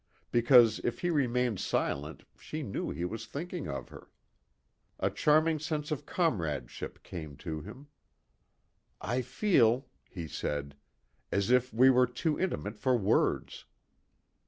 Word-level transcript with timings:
Because 0.31 0.79
if 0.83 1.01
he 1.01 1.11
remained 1.11 1.59
silent 1.59 2.23
she 2.35 2.63
knew 2.63 2.89
he 2.89 3.05
was 3.05 3.27
thinking 3.27 3.67
of 3.67 3.89
her. 3.89 4.09
A 4.99 5.11
charming 5.11 5.59
sense 5.59 5.91
of 5.91 6.07
comradeship 6.07 7.03
came 7.03 7.37
to 7.37 7.61
him. 7.61 7.85
"I 8.99 9.21
feel," 9.21 9.85
he 10.09 10.27
said, 10.27 10.75
"as 11.31 11.51
if 11.51 11.71
we 11.71 11.91
were 11.91 12.07
too 12.07 12.39
intimate 12.39 12.79
for 12.79 12.97
words." 12.97 13.65